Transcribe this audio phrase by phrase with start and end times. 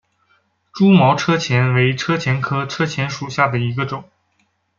[0.73, 4.03] 蛛毛车前为车前科车前属下的一个种。